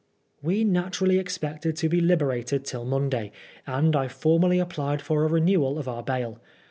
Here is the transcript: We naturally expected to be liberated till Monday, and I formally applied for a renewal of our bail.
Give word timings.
We 0.41 0.63
naturally 0.63 1.19
expected 1.19 1.75
to 1.75 1.87
be 1.87 2.01
liberated 2.01 2.65
till 2.65 2.85
Monday, 2.85 3.31
and 3.67 3.95
I 3.95 4.07
formally 4.07 4.57
applied 4.57 4.99
for 4.99 5.23
a 5.23 5.27
renewal 5.27 5.77
of 5.77 5.87
our 5.87 6.01
bail. 6.01 6.41